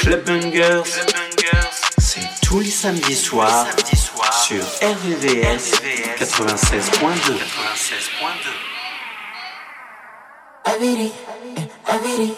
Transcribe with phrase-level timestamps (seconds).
[0.00, 0.84] Club Bangers,
[1.98, 3.66] c'est tous les samedis soirs
[4.46, 5.72] sur RVVS
[6.18, 7.38] 96.2.
[10.64, 11.12] Everything,
[11.88, 12.34] everything,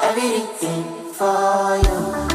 [0.00, 2.27] everything for you.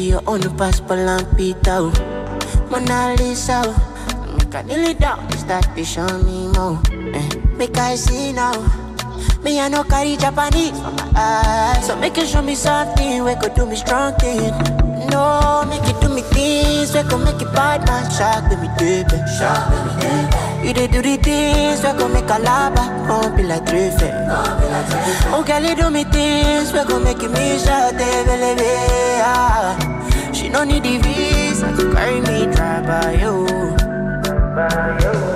[0.00, 1.92] Make you on the passport and pita.
[2.72, 3.60] Mona Lisa.
[4.38, 6.80] Make I kneel it down, start to show me more.
[7.12, 7.28] Eh.
[7.60, 8.56] Make I see now.
[9.44, 10.72] Me I no carry Japanese.
[11.84, 14.48] So make you show me something we could do me strong thing.
[15.12, 19.20] No, make you do me things we could make it bad man shock me, baby.
[19.36, 20.40] Shock me, baby.
[20.66, 23.90] You dey do the things we gon' make a lava Won't be like three
[25.32, 28.60] Oh girl, you do me things we gon' make me shout baby,
[29.24, 29.99] ah.
[30.52, 31.74] No need the visa.
[31.76, 33.46] To carry me drive by you.
[34.54, 35.29] By you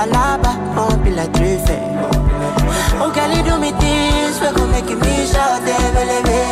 [0.00, 1.58] calaba, won't be like three
[3.02, 6.49] Oh, girl, you do me things, we gon' make me shout, baby, ah.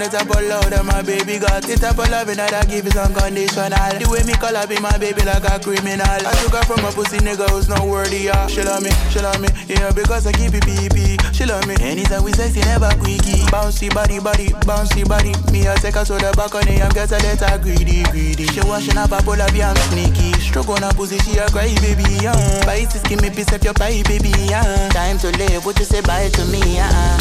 [0.00, 1.62] The type of love my baby got.
[1.62, 3.68] The type of loving that I give is unconditional.
[4.00, 6.04] The way me call her be my baby like a criminal.
[6.04, 8.46] I took her from a pussy nigga who's not worthy, yeah.
[8.48, 11.20] She love me, she love me, yeah, because I keep it PP.
[11.36, 11.76] She love me.
[11.80, 13.44] Anytime we sexy, never quickie.
[13.52, 15.36] Bouncy body, body, bouncy body.
[15.52, 18.48] Me, I take her to the back on the I'm get a letter greedy, greedy.
[18.56, 20.32] She washing up a up, yeah, I'm sneaky.
[20.50, 22.32] Stroke on pussy, she a cry, baby, yeah.
[22.32, 24.88] To skin me, piece of your pie, baby, yeah.
[24.90, 27.18] Time to live, what you say bye to me, yeah.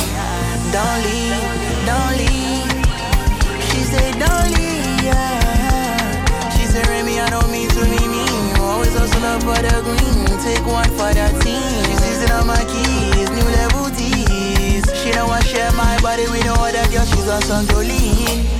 [0.73, 2.39] Don't leave, don't leave
[3.89, 6.49] say don't leave, yeah.
[6.53, 8.55] She said, Remy, I don't mean to be mean.
[8.61, 10.29] Always hustle up for the green.
[10.45, 11.85] Take one for the team.
[12.01, 14.85] She's in on my keys, new level tees.
[15.01, 17.05] She don't want share my body with no other girl.
[17.05, 18.19] She's a Santolini.
[18.19, 18.58] Yeah,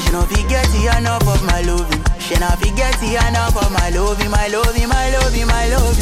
[0.00, 0.66] she don't forget
[0.96, 2.02] enough of my loving.
[2.18, 5.96] She not forget enough for my love, my love, my love, my love.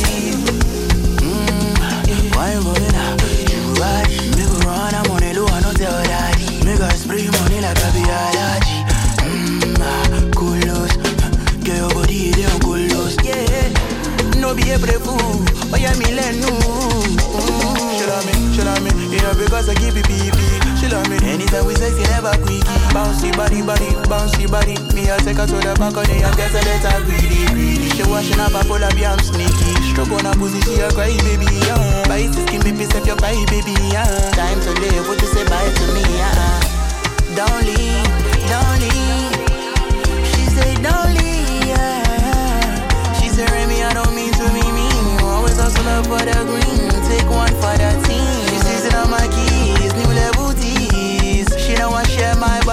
[1.18, 3.20] Mmm, why you going up?
[3.48, 6.64] You right, me go run, I'm on a low, I know tell daddy.
[6.64, 8.78] Me go spray money like a be allergy.
[9.24, 11.30] Mmm, cool ah,
[11.64, 12.78] get your body, on cool
[13.24, 13.72] yeah.
[14.38, 16.52] No be a brave fool, but yeah, me let no.
[17.96, 21.18] She love me, love me, yeah, because I keep it pee she love me.
[21.26, 22.62] Anytime we sexy, never quickie.
[22.94, 24.78] Bouncy body, body, bouncy body.
[24.94, 27.88] Me, I take her to the balcony and get a letter greedy, greedy.
[27.94, 29.74] She washing up, I pull up, yeah, I'm sneaky.
[29.90, 32.06] Stroke on her pussy, she a cry, baby, yeah.
[32.08, 34.06] Bite the skin, me say your bye, baby, yeah.
[34.38, 36.62] Time to live, would you say bye to me, yeah?
[37.34, 38.06] Don't leave,
[38.50, 39.34] don't leave.
[40.30, 42.02] She say don't leave, yeah.
[43.18, 45.06] She say Remy, I don't mean to be mean.
[45.22, 48.26] Always hustle up for the green, take one for the team.
[48.50, 49.47] She sees it on my keys,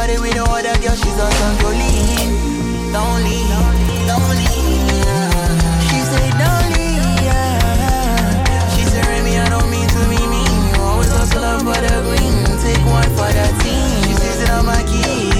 [0.06, 0.96] body with no other girl.
[0.96, 1.18] She's
[1.62, 2.94] Jolene.
[2.94, 3.50] Don't leave,
[4.08, 4.96] don't leave.
[5.88, 8.70] She say don't leave, yeah.
[8.76, 10.58] She say Remy, I don't mean to be mean.
[10.76, 14.04] You Always hustle up for the green, take one for the team.
[14.06, 15.35] She sees it on my keys,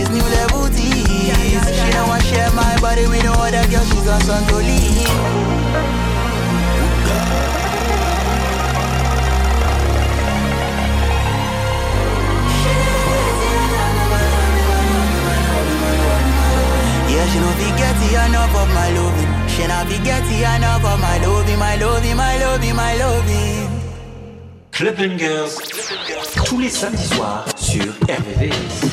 [24.96, 25.56] Club Bangers,
[26.46, 28.86] tous les samedis soirs sur RVVS.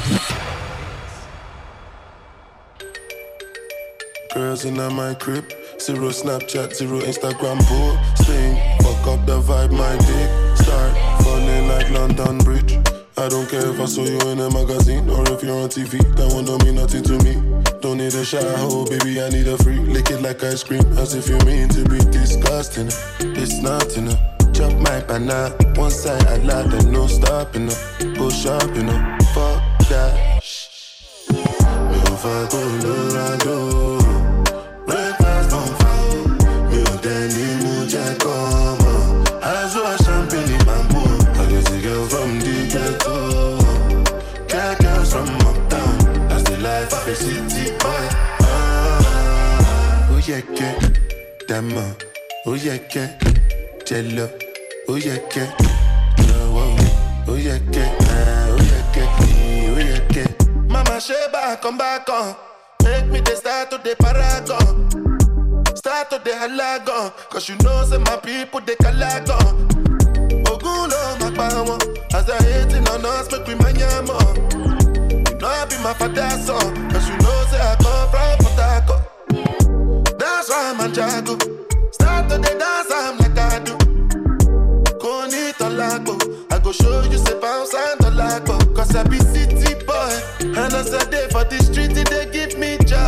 [4.35, 5.45] Girls in my crib,
[5.79, 8.57] zero Snapchat, zero Instagram posting.
[8.83, 12.79] Fuck up the vibe, my dick start falling like London Bridge.
[13.19, 15.99] I don't care if I saw you in a magazine or if you're on TV.
[16.17, 17.35] That one don't mean nothing to me.
[17.81, 19.79] Don't need a shower, oh baby, I need a free.
[19.79, 22.89] Lick it like ice cream, as if you mean to be disgusting.
[23.21, 24.32] It's not enough.
[24.53, 27.79] Chop my banana, one side I lie, then no stopping up.
[28.17, 30.43] Go shopping up, fuck that.
[31.31, 33.57] Mi ò fa Colorado,
[34.87, 36.11] breakfast don't fall.
[36.71, 38.93] Mi ò dẹ̀ ní mú jẹ́ kọ́mọ.
[39.53, 41.21] Aṣọ champagne in my mood.
[41.41, 42.53] I get a girl from the.
[44.49, 45.95] Cat girls from uptown.
[46.29, 48.05] That's the life of a city boy.
[48.43, 50.77] Ah, oh yeah, yeah.
[51.49, 51.85] Dama,
[52.47, 53.09] oh yeah, yeah.
[53.85, 54.29] Jello,
[54.89, 55.51] oh yeah, yeah.
[56.19, 57.97] Oh, oh, oh yeah, yeah.
[58.01, 59.19] Ah, oh yeah, yeah.
[59.27, 60.29] Eh, Oh yeah, yeah.
[60.69, 61.01] Mama
[61.61, 62.37] come back on.
[62.85, 64.89] Make me the start to the paragon.
[65.77, 67.13] Start to the halagon.
[67.31, 69.69] Cause you know, say my people, they calagon.
[70.49, 71.81] Ogun lo ma pa wọn.
[72.15, 74.35] As I hating on us, make we manya more.
[75.33, 76.91] You know I be my father's son.
[76.91, 80.19] Cause you know, say I come from Port Harcourt.
[80.19, 81.37] That's why I'm a jago.
[81.93, 83.52] Start to the dance, I'm like I
[85.65, 88.75] I go show you say bounce and tolago.
[88.75, 90.13] Cause I be city boy.
[90.41, 92.99] And as I day for the street, they give me joy.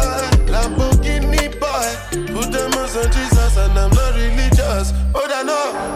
[0.46, 1.88] Lamborghini boy.
[2.32, 4.92] Put them on Jesus and I'm not religious.
[5.16, 5.94] Oh, I know.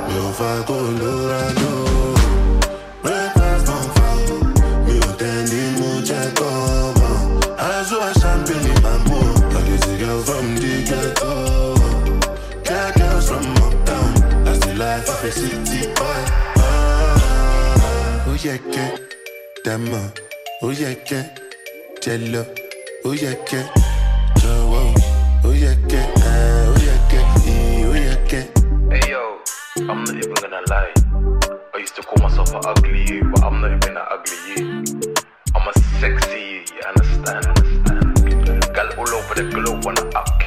[7.59, 9.37] Aṣọ champagne in my mood.
[9.55, 11.75] I girl from the ghetto.
[12.99, 14.45] Girls from uptown.
[14.45, 15.68] That's the life.
[20.63, 21.29] Oh yeah, yeah.
[22.01, 22.47] Jello,
[23.05, 23.69] oh yeah, yeah.
[27.45, 28.47] Eh, oh yeah, yeah.
[28.91, 29.39] Hey yo,
[29.77, 30.95] I'm not even gonna lie.
[31.75, 34.65] I used to call myself an ugly you, but I'm not even an ugly you.
[35.55, 37.45] I'm a sexy you, you understand?
[37.49, 38.75] understand?
[38.75, 40.38] Girl all over the globe wanna up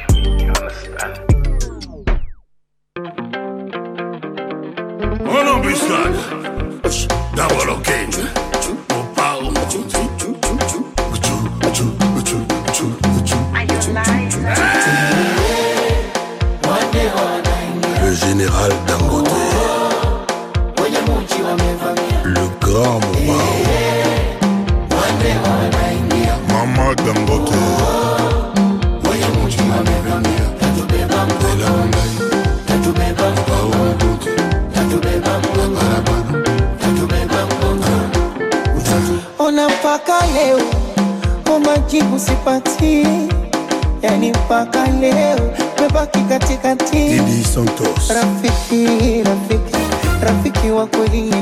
[46.75, 48.07] Didi Santos.
[48.09, 49.75] Rafiki, rafiki,
[50.23, 51.33] rafiki wa kweli?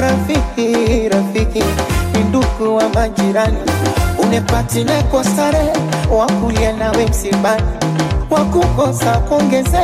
[0.00, 1.64] Rafiki, rafiki
[2.14, 3.56] ni ndugu wa majirani,
[4.18, 5.72] unepati kwa sare
[6.10, 7.62] wakulia nawe msibani,
[8.30, 9.78] wakukosa kuongeze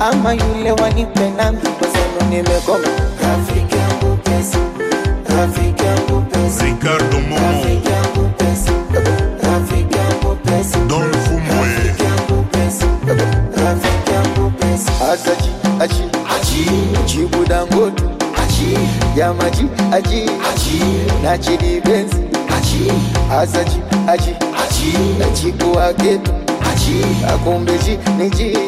[0.00, 2.88] ama yule wanipe nami, kwa sababu nimegoma.
[3.22, 4.58] Rafiki yangu pesa,
[5.38, 7.64] rafiki yangu pesa Ricardo Momo.
[19.92, 20.80] aji.
[21.22, 21.38] Na
[21.80, 22.16] benzi
[24.08, 24.34] aji.
[25.18, 26.30] Na chiku aketu
[27.28, 28.58] akumbeji niji.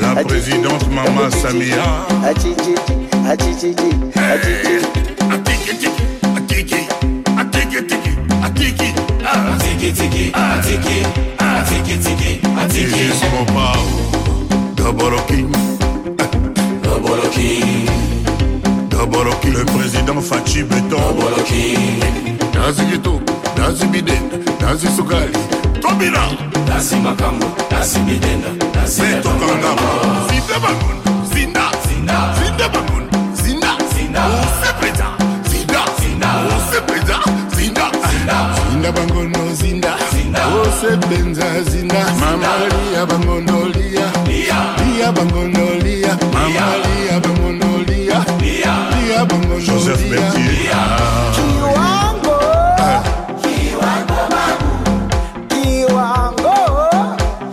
[0.00, 1.84] La présidente Maman Samia.
[2.28, 2.74] Atiki
[10.34, 12.94] ah, Ajijiji, ajijiji, ajijiji.
[12.94, 13.84] Gigi Mopao.
[14.74, 15.52] Double King.
[16.82, 17.88] Double King.
[18.88, 19.52] Double King.
[19.54, 21.44] Le président Fatshi Béton.
[21.44, 22.38] King.
[22.54, 23.20] Nazi Gitu.
[23.58, 24.22] Nazi Biden.
[24.60, 25.32] Nazi Sukali.
[25.80, 26.28] Tobina.
[26.68, 27.46] Nasi Makambo.
[27.70, 28.48] Nasi Bidenda.
[28.74, 29.90] Nasi Beto Kangama.
[30.28, 30.96] Zinda Bangun.
[31.32, 31.70] Zinda.
[31.88, 32.34] Zinda.
[32.38, 33.04] Zinda Bangun.
[33.34, 33.76] Zinda.
[33.94, 34.22] Zinda.
[34.26, 35.06] Ose Preza.
[35.50, 35.84] Zinda.
[36.00, 36.28] Zinda.
[36.56, 37.18] Ose Preza.
[37.56, 37.90] Zinda.
[38.10, 38.56] Zinda.
[38.70, 39.96] Zinda Bangono Zinda.
[40.52, 42.04] Ose Benza Zinda.
[42.20, 45.12] Mama Lia bangondolia Lia.
[45.12, 48.24] bangondolia Mama Lia Bangono Lia.
[48.40, 48.74] Lia.
[48.90, 49.24] Lia
[49.66, 50.74] Joseph Bertier.
[51.34, 52.38] Kiwango,
[55.48, 56.54] kiwango.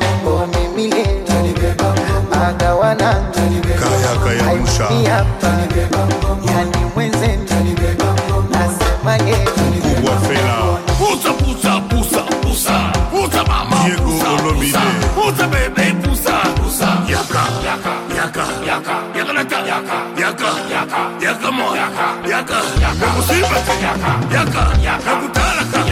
[0.00, 1.19] mambo mimi leo
[2.48, 3.14] agawana
[3.80, 4.84] Kaya Kaya Musha.
[4.84, 5.48] Haifuni hapa
[6.52, 7.44] yani mwenzenu
[8.50, 9.50] nasema leo
[9.94, 10.56] Kubwa Fela.
[10.98, 12.92] Pusa, pusa, pusa, pusa.
[13.10, 13.76] Pusa, mama.
[13.84, 14.10] Diego
[14.44, 14.78] Olomide.
[15.14, 15.46] pusa.
[15.48, 16.32] Bebe, pusa.
[16.56, 16.88] Pusa.
[17.08, 17.42] Yaka.
[17.64, 17.92] Yaka.
[18.16, 18.44] Yaka.
[18.66, 18.94] Yaka.
[19.18, 19.58] Yaka nata.
[19.66, 19.96] Yaka.
[20.20, 20.48] Yaka.
[20.70, 21.00] Yaka.
[21.24, 21.74] Yaka mo.
[21.74, 22.06] Yaka.
[22.28, 22.58] Yaka.
[22.80, 23.06] Yaka.
[23.16, 23.58] Musiba.
[23.82, 24.12] Yaka.
[24.34, 24.62] Yaka.
[24.84, 25.10] Yaka.
[25.20, 25.89] Kutalaka.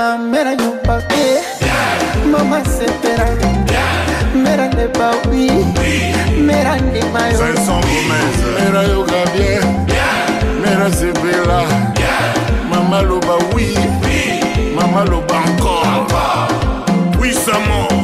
[0.00, 1.42] mera nyumba eh.
[2.32, 3.26] mama sepera
[4.34, 5.50] mera neba wi
[6.40, 7.44] mera ndima yo
[8.56, 9.86] mera yoka bien
[10.62, 11.60] mera sepela
[12.70, 13.76] mama loba wi
[14.74, 15.84] mama loba encore
[17.20, 17.32] oui, oui.
[17.32, 17.32] oui.
[17.32, 17.36] oui.
[17.36, 17.60] oui.
[17.60, 17.60] oui.
[17.60, 17.94] oui.
[17.94, 17.99] oui.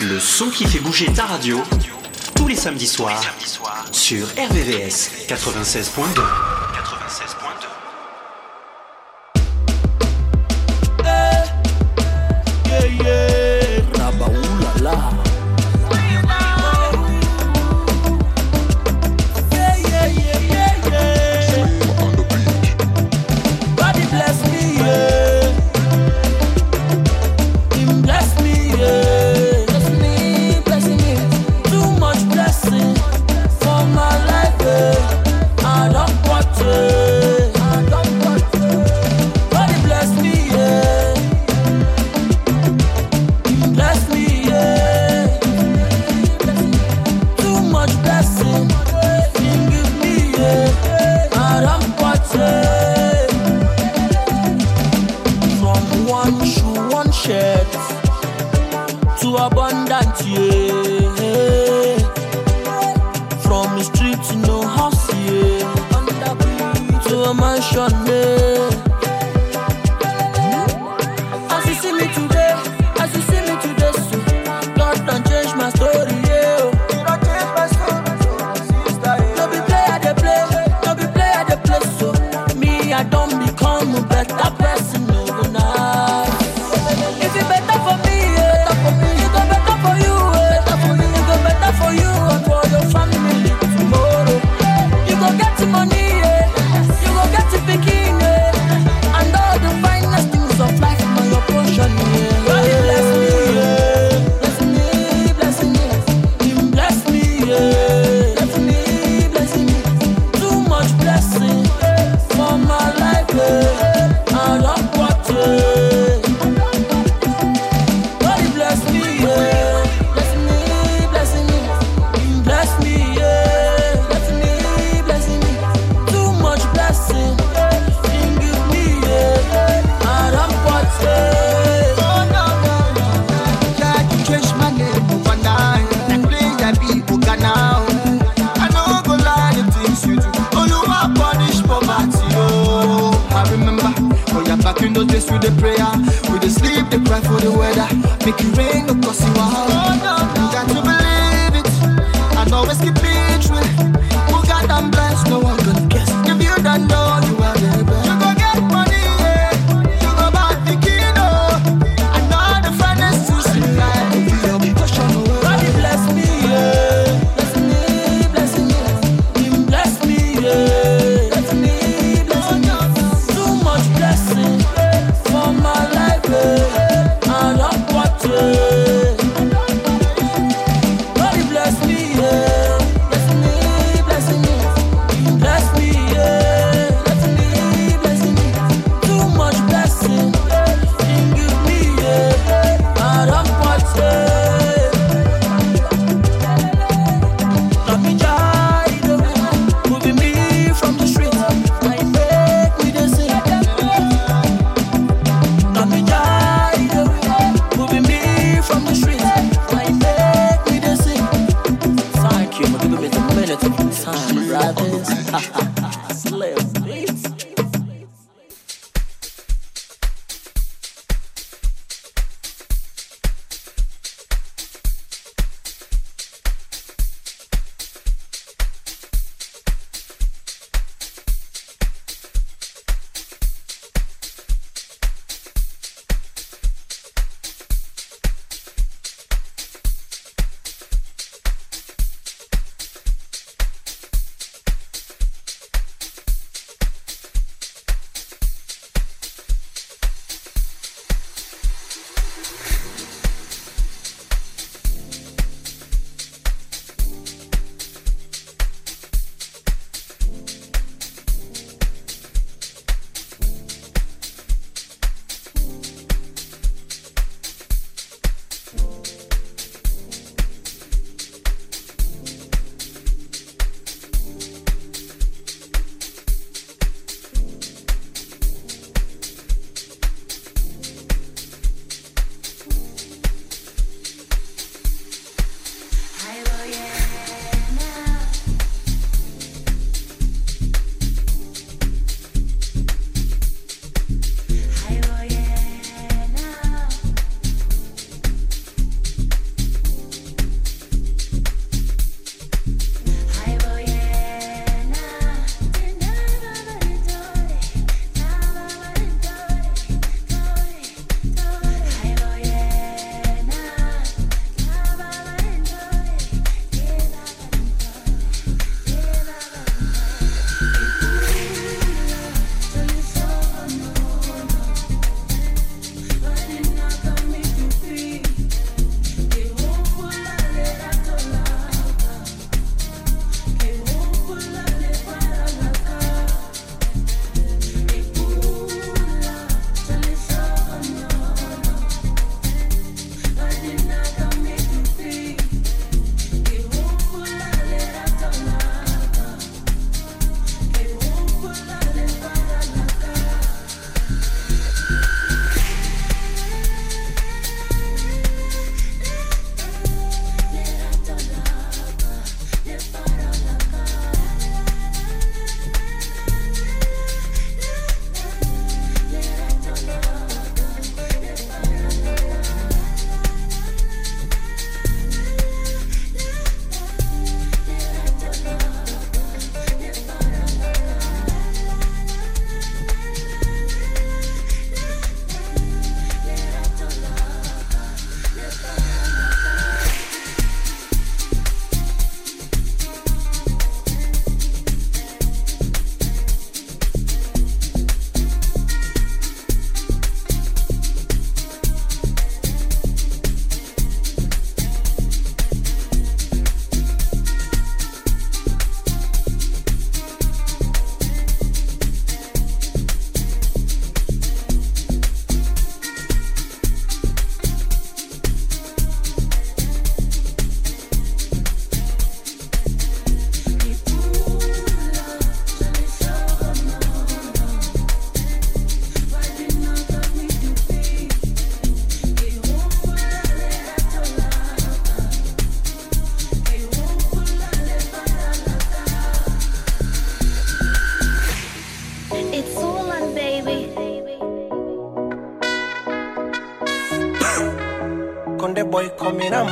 [0.00, 1.62] Le son qui fait bouger ta radio,
[2.34, 3.22] tous les samedis soirs,
[3.92, 6.65] sur RVVS 96.2.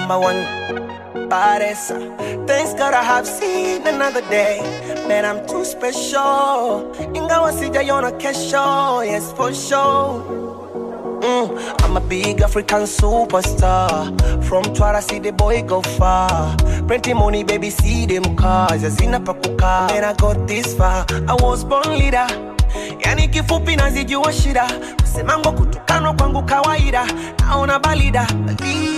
[0.06, 0.44] number one.
[1.30, 1.96] Paresa.
[2.46, 4.60] Thanks God I have seen another day.
[5.08, 6.92] Man, I'm too special.
[7.14, 10.20] Ingawa sijaiona kesho, yes for sure.
[11.22, 13.88] Mm, I'm a big African superstar.
[14.44, 16.54] From Twara, see the boy go far.
[16.86, 18.82] Plenty money, baby, see them cars.
[18.82, 19.88] Hazina pa kukaa.
[19.88, 21.06] Man, I got this far.
[21.28, 22.26] I was born leader.
[23.04, 24.66] Yani kifupi nazijua shida.
[25.00, 27.06] Kusemango kutukanwa kwangu kawaida.
[27.38, 28.26] Naona balida.
[28.46, 28.93] Bali.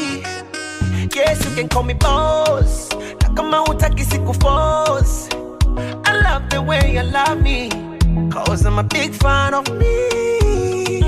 [1.16, 2.88] Yes, you can call me boss.
[3.22, 5.28] Na kama hutaki siku force.
[6.04, 7.70] I love the way you love me.
[8.30, 11.00] Cause I'm a big fan of me.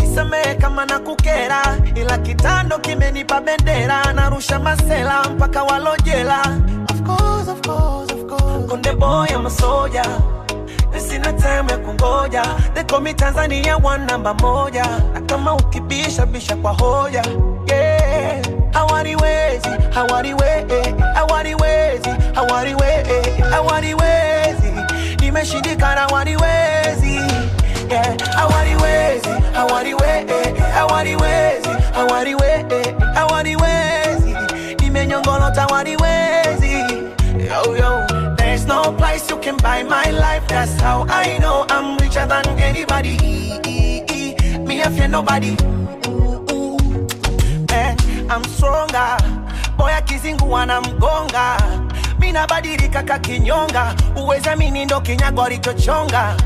[0.00, 1.62] Nisamehe kama na kukera,
[1.94, 4.12] ila kitando kimenipa bendera.
[4.12, 6.40] Narusha masela mpaka walojela.
[6.90, 8.66] Of course, of course, of course.
[8.70, 10.02] Konde boy, I'm a soldier.
[10.92, 12.42] Na Sina time ya kungoja.
[12.74, 14.84] They call me Tanzania one namba moja.
[15.14, 17.22] Na kama ukibisha bisha kwa hoja.
[17.68, 17.73] Yeah.
[18.74, 24.72] Hawaniwezi, hawaniwezi, hawaniwezi, hawaniwezi, hawaniwezi.
[25.20, 27.14] Nimeshindikana hawaniwezi.
[27.90, 28.16] Yeah.
[28.36, 34.36] Hawaniwezi, hawaniwezi, hawaniwezi, hawaniwezi, hawaniwezi.
[34.80, 36.72] Nimenyongolota hawaniwezi.
[37.48, 38.06] Yo, yo.
[38.36, 40.46] There's no price you can buy my life.
[40.48, 43.16] That's how I know I'm richer than anybody.
[44.66, 45.56] Me, I fear nobody.
[48.30, 49.16] I'm stronger.
[49.76, 51.56] Boya kizingu wana anamgonga.
[52.18, 53.94] Mina badilika kakinyonga.
[54.16, 56.36] Uweza mini ndo kinyago alichochonga.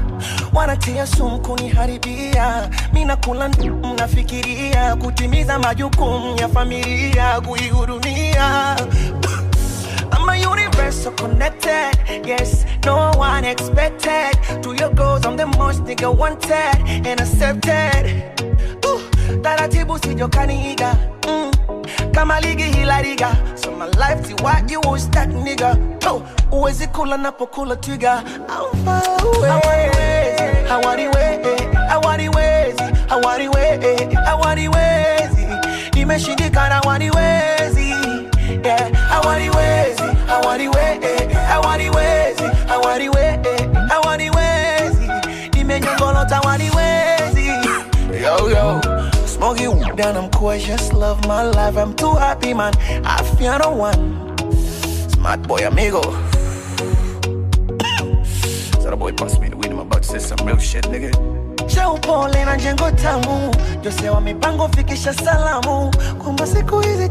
[0.52, 2.68] Wanatia sumu kuniharibia.
[2.92, 8.76] Mina kula mnafikiria kutimiza majukumu ya familia kuihudumia.
[10.12, 12.26] I'm a universal connected.
[12.26, 14.36] Yes, no one expected.
[14.62, 18.22] To your goals, I'm the most nigga wanted and accepted.
[19.42, 20.94] Taratibu sijokaniiga
[21.28, 21.50] mm.
[22.12, 25.77] Kama ligi hila riga so my life ti what you was that nigga
[26.11, 26.22] oh,
[26.53, 29.03] uwezi kula napokula twiga I'm far
[29.51, 29.90] away
[30.68, 35.46] hawaniwezi hawaniwezi hawaniwezi hawaniwezi
[35.94, 37.90] nimeshindikana hawaniwezi
[38.64, 45.11] yeah hawaniwezi hawaniwezi hawaniwezi hawaniwezi hawaniwezi
[45.55, 46.42] nimenyongolota yo
[49.48, 50.30] Weed down, I'm
[50.61, 51.78] just love my life.
[51.78, 52.74] I'm too happy, man.
[53.04, 54.37] I feel no one.
[55.11, 56.02] Smart boy, amigo.
[58.82, 61.12] so the boy passed me the weed, I'm about to say some real shit, nigga.
[61.66, 63.52] cha upole na jengo tamu
[63.84, 65.90] jose wa mipango fikisha salamu
[66.22, 67.08] kwamba siku hizi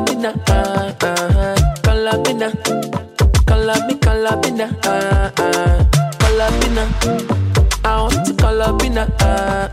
[0.00, 1.04] Calabina, ah, uh-huh.
[1.04, 2.48] ah, Calabina,
[3.44, 5.44] Calabi, Calabina, ah, uh-huh.
[5.44, 5.76] ah,
[6.16, 6.84] Calabina.
[7.84, 9.69] I want to Calabina, ah, uh-huh.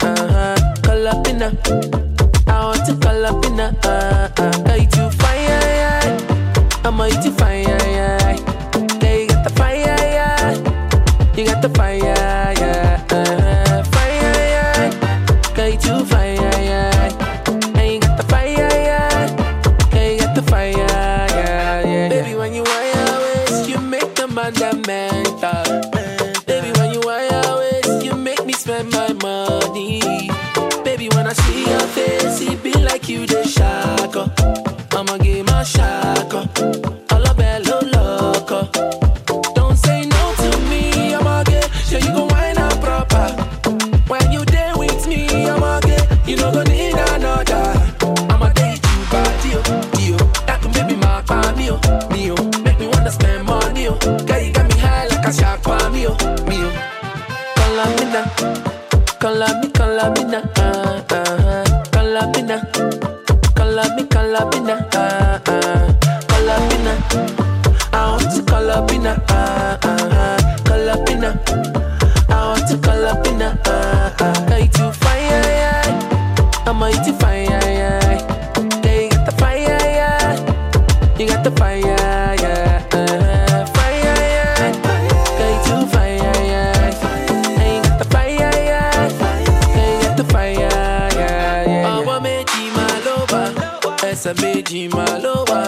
[94.28, 95.62] ẹsẹ̀ méjì máa ló wà.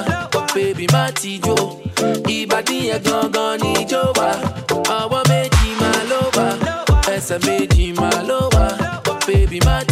[0.56, 1.56] Bébí má ti jó.
[2.28, 4.30] Ìbàdí yẹn gangan ní ijó wa
[5.00, 6.48] ọwọ́ méjì máa ló wà.
[7.16, 8.66] Ẹsẹ̀ méjì máa ló wà.
[9.28, 9.89] Bébí má ti jó.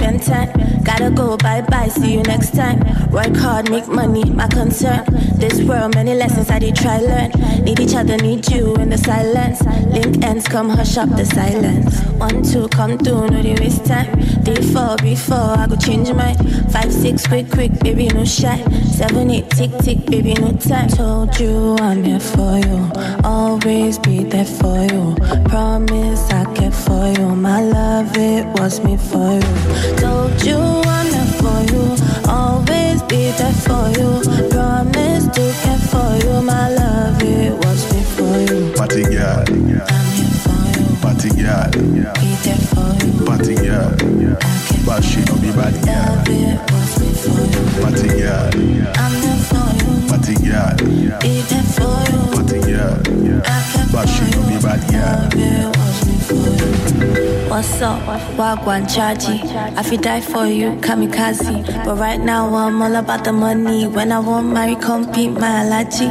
[0.00, 0.50] spend time.
[0.82, 2.78] Gotta go bye bye, see you next time.
[3.10, 5.04] Work hard, make money, my concern.
[5.36, 7.30] This world, many lessons I did try learn.
[7.64, 9.62] Need each other, need you in the silence.
[9.94, 12.00] Link ends, come hush up the silence.
[12.26, 14.10] One, two, come through, no they waste time.
[14.44, 16.36] Three, four, before I go change mine.
[16.70, 18.58] Five, six, quick, quick, baby, no shy.
[18.98, 20.88] Seven, eight, tick, tick, baby, no time.
[20.88, 22.90] Told you I'm here for you.
[23.24, 25.14] Always be there for you.
[25.48, 27.28] Promise I care for you.
[27.36, 29.89] My love, it was me for you.
[29.96, 31.96] Told you I'm for you,
[32.28, 34.20] always be there for you.
[34.50, 37.22] Promise to care for you, my love.
[37.22, 38.72] It was before you.
[38.74, 40.86] Party girl, I'm here for you.
[41.00, 43.24] Party girl, be there for you.
[43.26, 43.90] Party girl,
[44.86, 46.22] but she don't be bad girl.
[46.26, 47.62] It was before you.
[47.82, 48.50] Party girl,
[48.96, 49.92] I'm there for you.
[50.08, 50.70] Party girl,
[51.20, 52.20] be there for you.
[52.34, 52.96] Party girl,
[53.92, 55.89] but she don't be bad girl.
[57.50, 58.00] What's up?
[58.38, 59.42] Wagwan Chaji.
[59.76, 61.84] I feel die for you, kamikaze.
[61.84, 63.88] But right now I'm all about the money.
[63.88, 66.06] When I want marry, compete my allergy.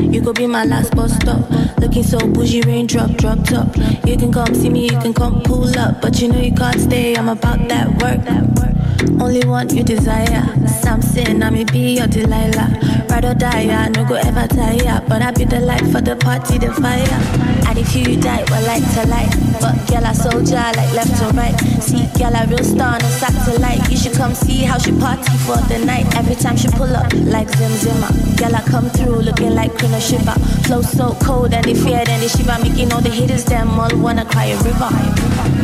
[0.00, 1.50] You could be my last bus stop.
[1.78, 3.76] Looking so bougie, raindrop, drop top.
[4.06, 6.00] You can come see me, you can come pull up.
[6.00, 9.20] But you know you can't stay, I'm about that work.
[9.20, 10.66] Only one you desire.
[10.66, 13.06] Samson, I may be your Delilah.
[13.10, 15.04] Ride or die, I no go ever tire.
[15.06, 17.59] But I be the light for the party, the fire.
[17.80, 19.32] If you die, well, like to light.
[19.56, 21.56] But girl, I soldier, like left to right.
[21.80, 23.88] See, girl, I real star on a satellite.
[23.90, 26.04] You should come see how she party for the night.
[26.14, 28.12] Every time she pull up, like Zim Zimmer.
[28.36, 30.34] Girl, I come through looking like of Shiva.
[30.68, 32.58] Flow so cold and they fear, then they shiver.
[32.62, 34.92] Making all the haters, them all wanna cry a river.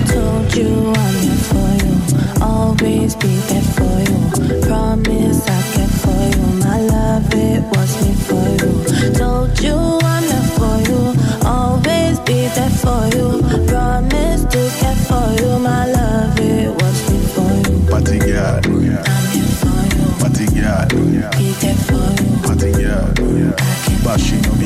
[0.09, 1.95] Told you I'm here for you.
[2.41, 4.21] Always be there for you.
[4.65, 6.47] Promise I care for you.
[6.65, 9.13] My love, it was me for you.
[9.13, 10.16] Told you I'm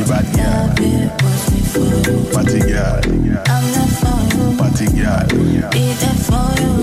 [0.00, 0.68] Be bad girl.
[2.32, 3.00] Party girl.
[3.48, 4.56] I'm there for you.
[4.56, 5.70] Party girl.
[5.70, 6.79] Be there for you.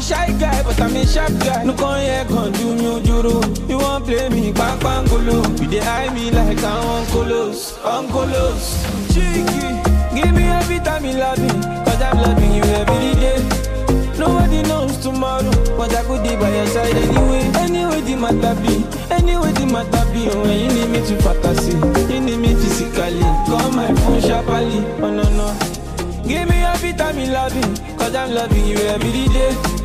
[0.00, 1.64] Shy guy, but I'm a sharp guy.
[1.64, 3.68] No come here, come do me ojoro.
[3.68, 5.42] You won't play me, bang bang golo.
[5.60, 8.84] You dey eye me like I'm uncolos, uncolos.
[9.12, 9.68] Cheeky,
[10.14, 11.48] give me every time you love me,
[11.84, 13.38] cause I'm loving you every day.
[14.18, 17.50] Nobody knows tomorrow, but I could be by your side anyway.
[17.64, 18.84] Anyway, the matter be,
[19.14, 20.28] anyway, the matter be.
[20.28, 21.72] When you need me to fantasy,
[22.12, 23.20] you need me physically.
[23.48, 25.48] Call my phone sharply, oh no no.
[26.28, 27.62] Give me every time you love me,
[27.96, 29.79] cause I'm loving you every day.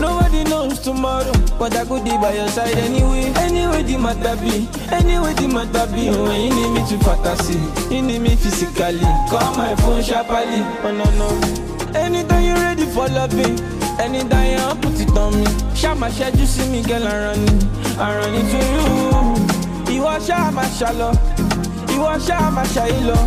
[0.00, 3.32] Nobody knows tomorrow, but I could be by your side anyway.
[3.36, 6.10] Anyway, the matter be, anyway, the matter be.
[6.10, 7.58] When you need me to fantasy,
[7.92, 9.00] you need me physically.
[9.28, 11.28] Call my phone sharply, oh no no.
[11.98, 13.58] Anytime you're ready for loving,
[13.98, 15.46] anytime you want put it on me.
[15.74, 17.64] Shama shed you see me, girl, I run it,
[17.98, 18.58] I run it to
[19.88, 19.94] you.
[19.94, 21.12] You want Shama shallow,
[21.92, 23.26] you want Shama shallow.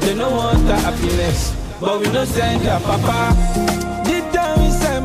[0.00, 3.89] They no want the happiness, but we no send their papa.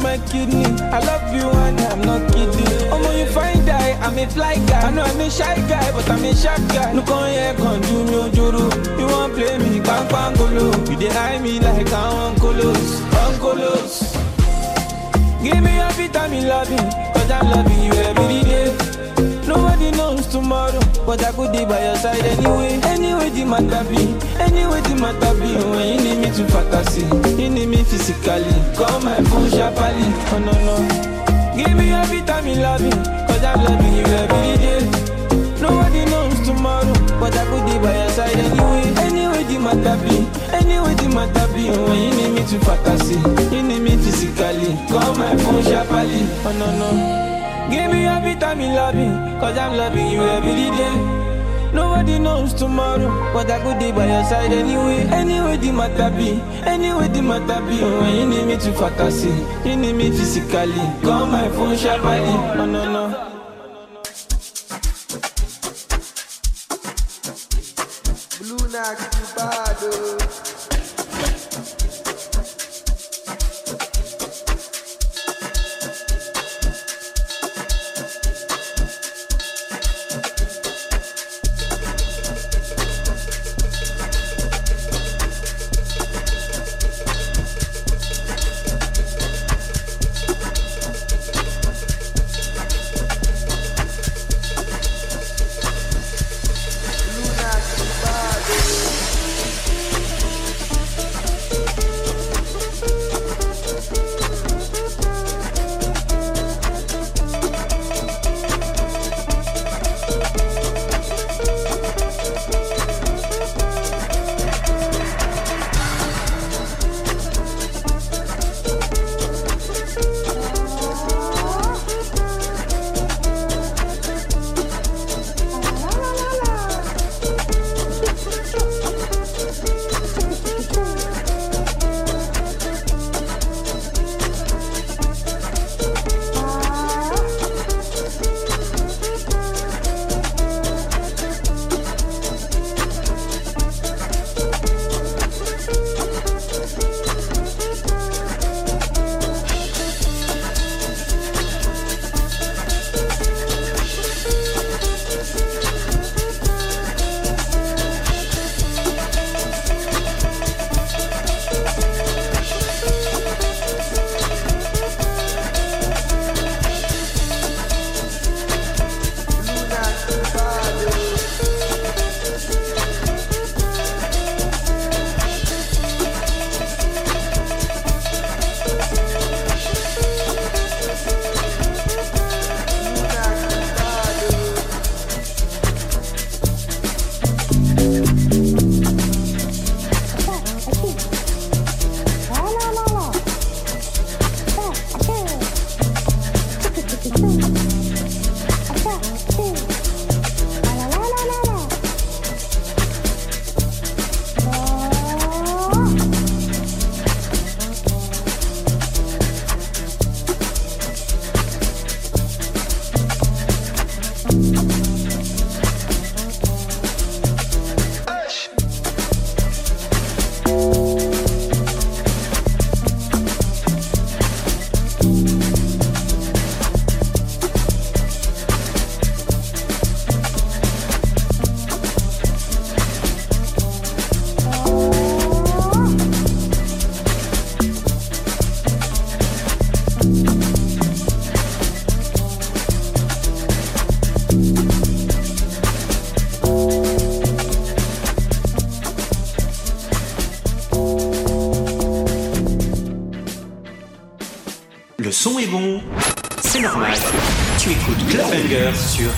[0.05, 2.89] My kidney, I love you and I'm not kidding.
[2.93, 4.81] Omo, you find die, I'm a fly guy.
[4.87, 6.93] I know I'm a shy guy, but I'm a sharp guy.
[6.93, 8.99] No come here, come do me ojoro.
[8.99, 10.67] You want play me, bang bang golo.
[10.91, 14.13] You dey eye me like I'm uncolos, uncolos.
[15.43, 18.94] Give me you love me, cause I'm loving you every day.
[19.47, 22.79] Nobody knows tomorrow, but I could be by your side anyway.
[22.83, 24.01] Anyway, the matter be,
[24.41, 25.49] anyway, the matter be.
[25.71, 27.05] When you need me to fantasy,
[27.41, 28.53] you need me physically.
[28.75, 30.75] Call my phone sharply, oh no no.
[31.55, 34.83] Give me every time you love me, cause I'm loving you every day.
[35.61, 38.93] Nobody knows tomorrow, but I could be by your side anyway.
[39.07, 41.69] Anyway, the matter be, anyway, the matter be.
[41.69, 43.15] When you need me to fantasy,
[43.55, 44.75] you need me physically.
[44.89, 47.34] Call my phone sharply, oh no no.
[47.69, 49.07] Give me every time you love me,
[49.39, 50.95] cause I'm loving you every day.
[51.73, 55.01] Nobody knows tomorrow, but I could be by your side anyway.
[55.11, 57.81] Anyway, the matter be, anyway, the matter be.
[57.81, 59.33] When you need me to fantasy,
[59.67, 60.73] you need me physically.
[61.03, 62.19] Call my phone sharply,
[62.59, 63.31] oh no no.
[68.39, 70.44] Blue Nax, you bad, oh.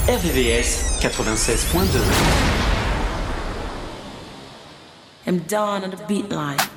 [0.07, 1.99] RVVS 96.2.
[5.25, 6.76] I'm down on the beat line.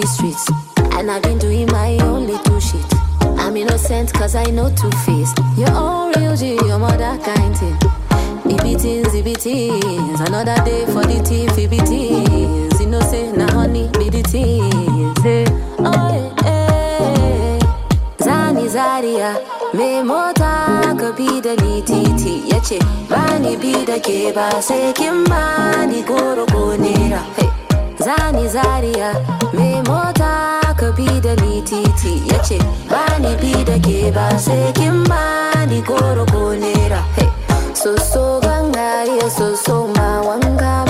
[0.00, 0.48] these streets.
[0.96, 2.84] And I've been doing my own little shit.
[3.38, 5.38] I'm innocent cause I know two faced.
[5.56, 7.76] You're all real G, your mother kind thing.
[8.44, 10.26] Ibitins, ibitins.
[10.26, 12.80] Another day for the tea, ibitins.
[12.80, 15.20] Innocent, na honey, be the teens.
[15.22, 15.44] Hey.
[15.78, 17.58] Oh, hey.
[17.58, 17.58] Eh.
[18.18, 19.38] Zani Zaria,
[19.74, 22.78] me mota ka bi ni titi yace
[23.08, 26.02] bani bida keba se ba sai kin bani.
[27.36, 27.59] Hey.
[28.10, 29.10] Zani Zaria
[29.52, 32.58] me mota ka bi da ni titi ya ce
[32.90, 35.22] ba ni bi da ke ba sai kin ba
[35.70, 37.28] ni goro ko nera hey.
[37.80, 40.89] Soso gangariya soso ma wanka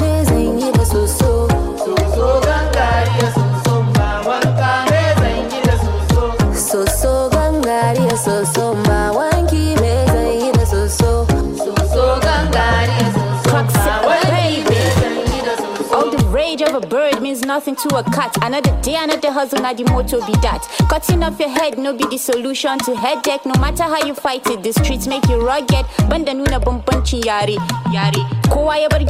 [17.60, 18.36] bird means nothing to a cat.
[18.42, 20.66] Another day, another hustle, now the motto be that.
[20.88, 23.44] Cutting off your head, no be the solution to headache.
[23.46, 25.86] No matter how you fight it, the streets make you rugged.
[26.08, 27.56] Banda nuna bambancin yari,
[27.92, 28.24] yari.
[28.50, 29.04] Kowa ya bar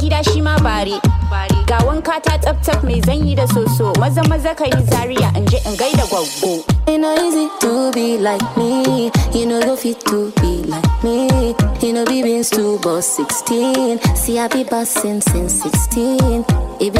[0.63, 1.20] bare.
[1.31, 3.93] Ga wanka ta tsaf tsaf mai zanyi da soso.
[3.99, 6.63] Maza maza ka yi zaria in je in gaida gwaggo.
[6.87, 9.09] It no easy to be like me.
[9.33, 11.55] You know go fit to be like me.
[11.81, 13.99] You know be beans to boss 16.
[14.15, 16.43] See I be bossing since 16.
[16.81, 16.93] It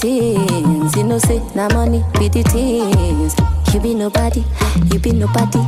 [0.00, 0.10] be.
[0.96, 3.34] You know say na money be the things.
[3.74, 4.42] You be nobody,
[4.92, 5.60] you be nobody.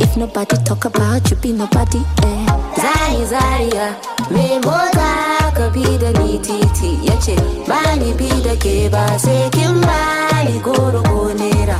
[0.00, 1.98] If nobody talk about you, be nobody.
[2.22, 2.46] Eh.
[2.80, 3.96] Zani Zaria,
[4.30, 7.34] me ka bi da ni titi ya ce
[7.68, 11.78] bani bi da ke ba sai kin bani goro ko nera.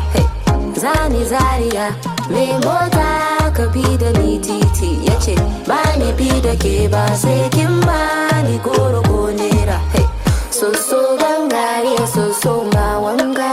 [0.82, 1.86] Zani Zaria,
[2.30, 5.34] me mota ka bi da ni titi ya ce
[5.68, 9.78] bani bi da ke ba sai kin bani goro ko nera.
[10.58, 13.50] Soso gangariya soso ma wanga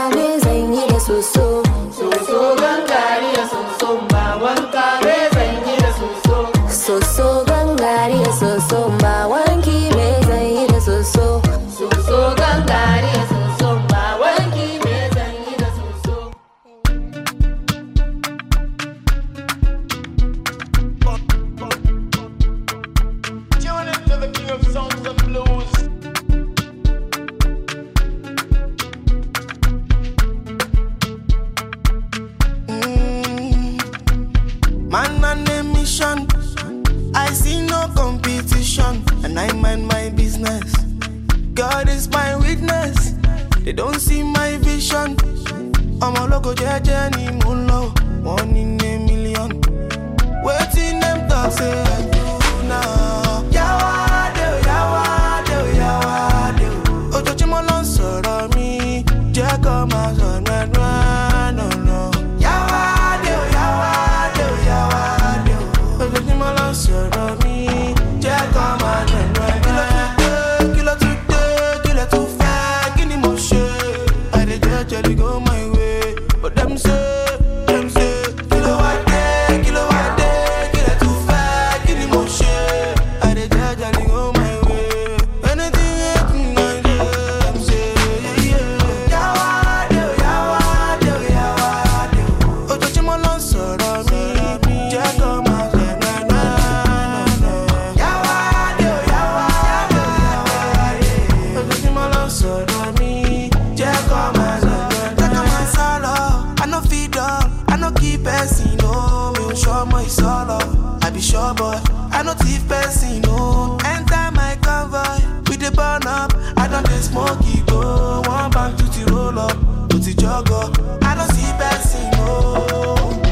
[112.88, 113.78] no thief person, no.
[113.84, 118.22] Enter my convoy, we dey burn up, I don dey smoke go.
[118.26, 119.56] One bank to ti roll up,
[119.90, 123.22] to ti jog up, I no see person, no.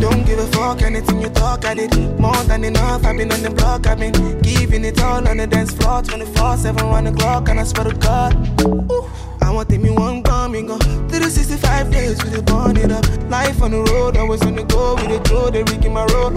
[0.00, 3.04] Don't give a fuck anything you talk, I did more than enough.
[3.04, 6.56] I've been on the block, I've been giving it all on the dance floor 24
[6.58, 8.34] 7 round the clock, and I swear to God.
[8.62, 9.08] Ooh,
[9.42, 13.04] I want me one me go 365 days, we dey burn it up.
[13.30, 16.04] Life on the road, always on the go, with the throw the rig in my
[16.06, 16.36] road.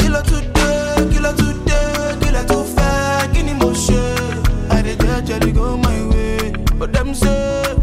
[0.00, 1.63] Kilo today, kilo today, kilo too
[3.74, 4.70] far, kini mo ṣe.
[4.70, 7.73] I jejely go my way, but them say,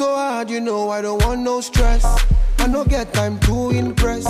[0.00, 2.04] mad, you know I don't want no stress.
[2.58, 4.24] I no get time to impress.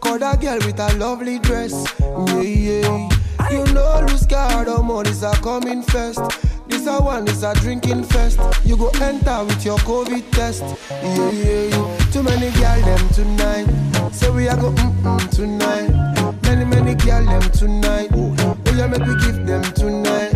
[0.00, 1.72] Call that girl with a lovely dress.
[2.00, 3.08] Yeah, yeah.
[3.50, 6.20] You know, lose guard, oh, more is a coming fest.
[6.68, 8.40] This a one is a drinking fest.
[8.64, 10.62] You go enter with your COVID test.
[10.90, 11.98] Yeah, yeah, yeah.
[12.12, 14.12] Too many girl them tonight.
[14.12, 16.42] Say we a go mm mm tonight.
[16.42, 18.10] Many many girl them tonight.
[18.14, 20.32] Oh yeah, make we give them tonight.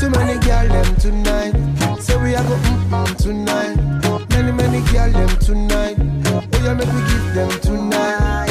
[0.00, 2.00] Too many girl them tonight.
[2.00, 3.89] Say we a go mm mm tonight.
[4.50, 5.96] Many many girl them tonight.
[6.26, 8.48] Oh yeah, make we give them tonight.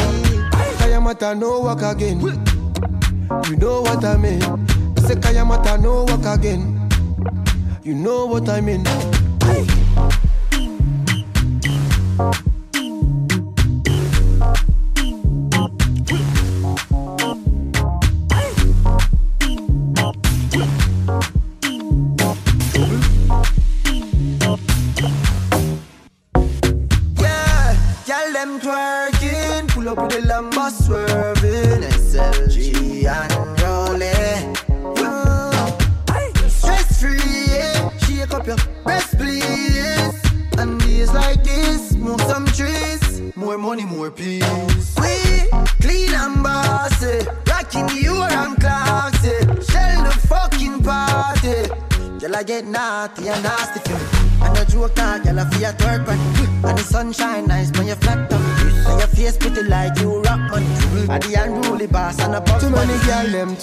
[0.80, 2.22] Kayamata no work again.
[3.50, 4.39] You know what I mean.
[5.00, 6.89] Say Kayamata no work again.
[7.84, 8.86] You know what I mean.
[12.16, 12.49] Yeah,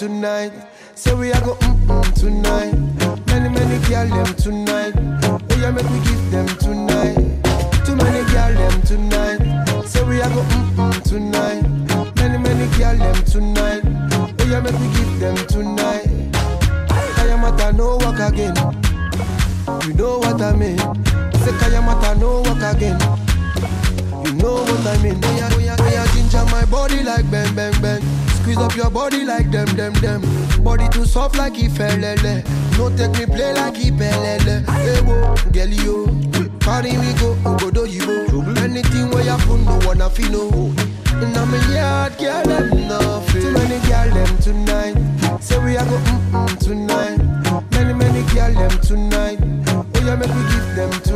[0.07, 0.53] tonight.
[0.95, 2.75] Say we a go mm mm tonight.
[3.27, 4.95] Many many girl them tonight.
[5.51, 7.17] Oh yeah, make we give them tonight.
[7.85, 9.41] Too many girl them tonight.
[9.85, 11.65] Say we a go mm mm tonight.
[12.21, 13.83] Many many girl them tonight.
[14.39, 16.07] Oh yeah, make we give them tonight.
[17.17, 18.55] Kayamata no work again.
[19.89, 20.79] You know what I mean.
[21.43, 22.99] Say Kayamata no work again.
[24.25, 25.19] You know what I mean.
[25.25, 28.03] Oh yeah, oh yeah, ginger my body like bang bang bang.
[28.39, 29.46] Squeeze up your body like.
[30.67, 32.43] Body too soft like he Ifelele.
[32.77, 34.69] No take me play like he Ipelele.
[34.69, 36.07] Hey wo, girl yo.
[36.59, 38.43] Party we go, Obodo you go.
[38.61, 40.75] Anything where you put no wanna feel no.
[41.23, 43.43] And I'm yard girl them nothing.
[43.43, 45.41] Too many girl them tonight.
[45.41, 47.71] Say we a go mm mm tonight.
[47.71, 49.39] Many many girl them tonight.
[49.69, 51.16] Oh yeah, make we give them tonight.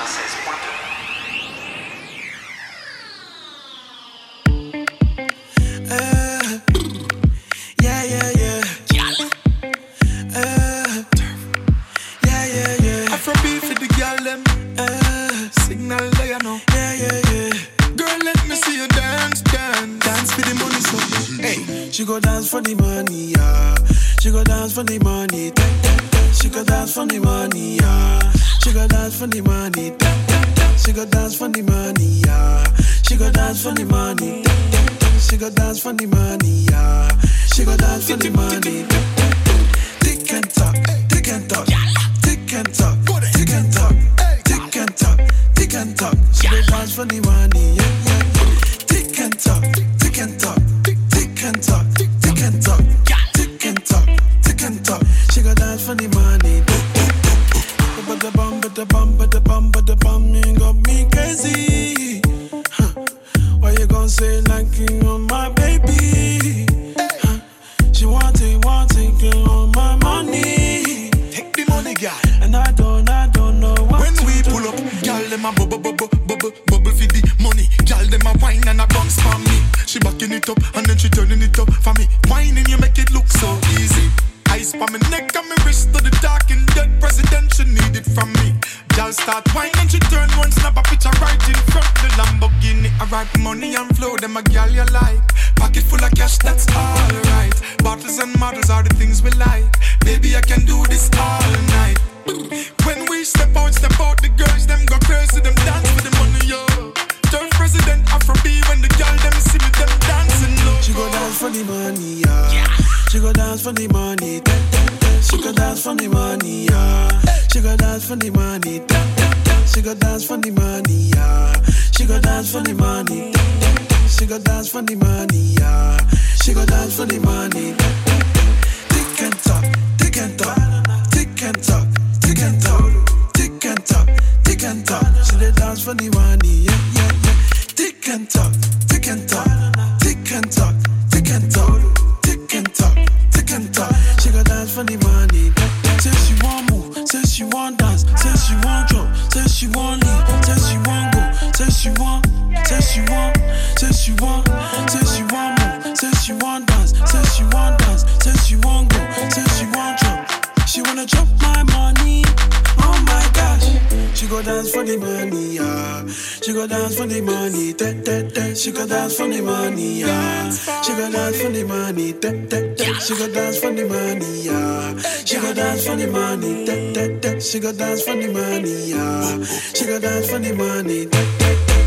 [164.61, 166.05] dance for the money, yeah.
[166.07, 168.53] She go dance for the money, te te te.
[168.53, 170.51] She go dance for the money, yeah.
[170.51, 172.93] She go dance for the money, te te te.
[172.99, 174.99] She go dance for the money, yeah.
[175.25, 177.39] She go dance for the money, te te te.
[177.39, 179.43] She go dance for the money, yeah.
[179.73, 181.79] She go dance for the money, te te te.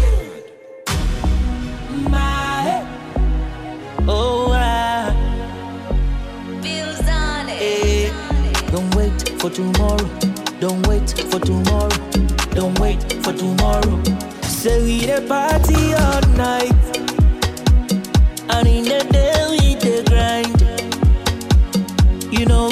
[2.11, 2.83] My,
[4.09, 5.15] oh, ah.
[6.61, 7.63] Bills on it.
[7.63, 10.11] Eh, Don't wait for tomorrow.
[10.59, 12.34] Don't wait for tomorrow.
[12.55, 14.03] Don't wait for tomorrow.
[14.43, 16.73] Say we the party all night.
[18.49, 20.61] And in the day we the grind.
[22.33, 22.69] You know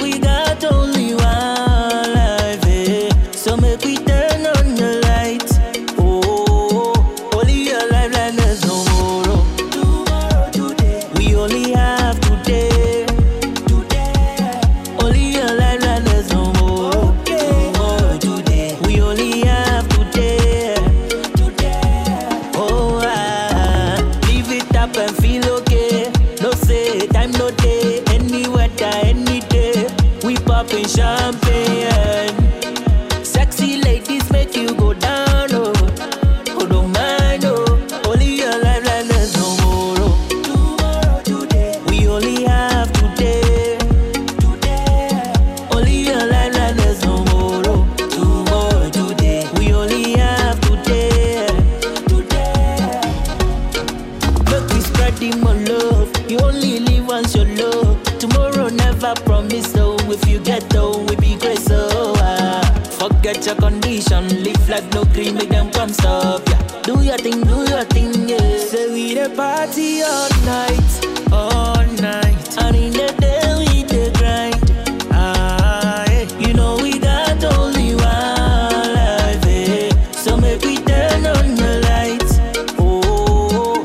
[65.33, 66.83] life make them come stop, yeah.
[66.83, 68.59] Do your thing, do your thing, yeah.
[68.59, 72.59] Say we the party all night, all night.
[72.59, 76.39] And in the day we the grind, ah, yeah.
[76.39, 79.91] You know we got only one life, eh.
[80.13, 82.41] So make we turn on the lights,
[82.79, 83.85] oh.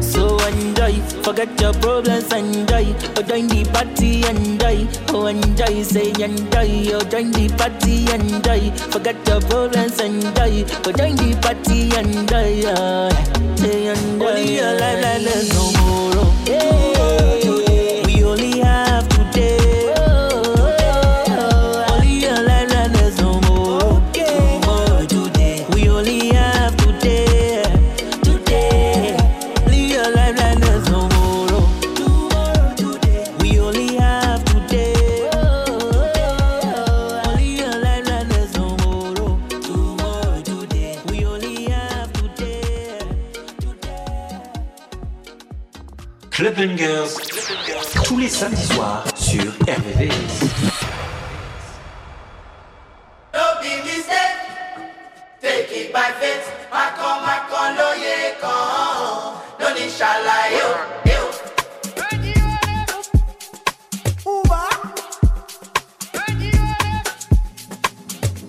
[0.00, 2.94] So enjoy, forget your problems, enjoy.
[3.34, 4.86] Join the party, enjoy.
[5.08, 6.94] Oh, enjoy, say enjoy.
[6.94, 8.70] Oh, join the party, enjoy.
[8.92, 10.62] Forget your problems, enjoy.
[10.86, 12.62] Oh, join the party, enjoy.
[12.70, 13.10] Oh,
[13.56, 14.24] say enjoy.
[14.24, 15.73] Only your life like no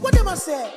[0.02, 0.74] What them I say?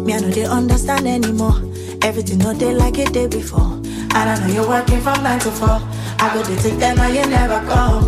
[0.00, 1.54] Me, I know they understand anymore.
[2.02, 3.60] Everything not they like it day before.
[3.60, 5.80] And I know you're working from nine to four.
[6.18, 8.03] I go to take them and you never come.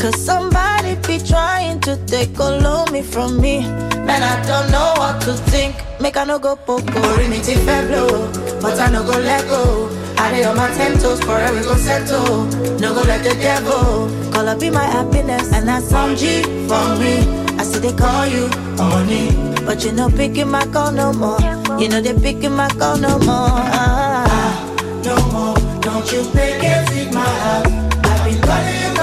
[0.00, 3.60] Cause somebody be trying to take all of me from me.
[3.60, 5.76] Man, I don't know what to think.
[6.00, 7.00] Make I no go poco.
[7.18, 8.32] Rimity fair blow,
[8.62, 9.90] but I no go let go.
[10.16, 12.44] I lay on my ten toes, forever go settle.
[12.80, 16.96] No go let the devil call up be my happiness, and that's some G for
[16.98, 17.20] me.
[17.58, 18.48] I see they call you
[18.78, 19.32] honey,
[19.66, 21.40] but you no picking my call no more.
[21.78, 23.52] You know they picking my call no more.
[23.76, 24.56] Ah,
[25.04, 27.66] No more, don't you pick and feed my heart.
[28.06, 28.94] I've been calling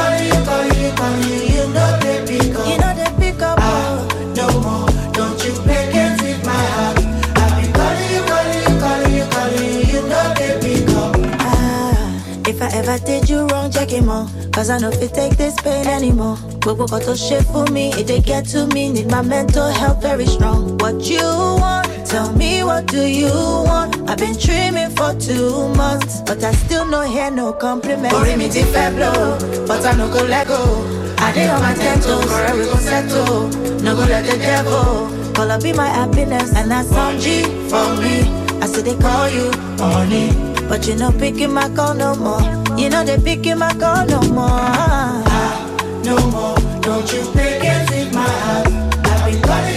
[12.87, 14.29] If I did you wrong, check him out.
[14.53, 16.37] Cause I know if it take this pain anymore.
[16.63, 18.87] Gbogbo kan tó ṣe fún mi, it dey get to me.
[18.87, 20.77] Need my mental health very strong.
[20.77, 21.19] What you
[21.59, 21.91] want?
[22.07, 23.27] Tell me what do you
[23.67, 24.09] want?
[24.09, 28.13] I've been dreaming for two months, but I still no hear no compliment.
[28.13, 29.35] Orí mi ti fẹ́ blow,
[29.67, 30.63] but I no go let go.
[31.19, 33.49] I dey on my ten toes, forever we go settle.
[33.83, 37.87] No go let the devil Call up be my happiness, and that's on G for
[37.99, 38.23] me.
[38.63, 40.31] I said they call you honey,
[40.69, 42.66] but you know picking my call no more.
[42.77, 44.47] You know they picking my call no more.
[44.49, 46.55] Ah, no more.
[46.81, 48.67] Don't you play games with my heart.
[48.67, 49.76] I've been calling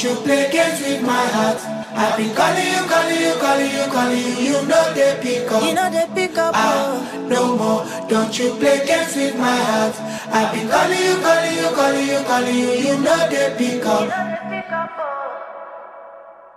[0.00, 1.60] Don't you play games with my heart.
[1.92, 4.32] I've been calling you, calling you, calling you, calling you.
[4.48, 5.62] You know they pick up.
[5.62, 6.54] You know they pick up.
[6.56, 7.84] Ah, no more.
[8.08, 9.94] Don't you play games with my heart.
[10.32, 12.70] I've been calling you, calling you, calling you, calling you.
[12.80, 14.49] You know they pick up.